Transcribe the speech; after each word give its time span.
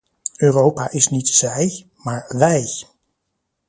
Europa 0.37 0.89
is 0.91 1.07
niet 1.07 1.27
"zij", 1.27 1.87
maar 1.95 2.25
"wij". 2.37 2.65